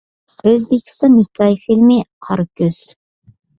ئۆزبېكىستان 0.51 1.19
ھېكايە 1.19 1.61
فىلىمى: 1.67 2.01
«قارا 2.29 2.49
كۆز». 2.63 2.83